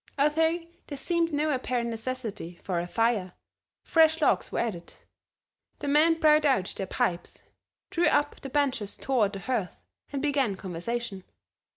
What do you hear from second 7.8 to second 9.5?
drew up the benches toward the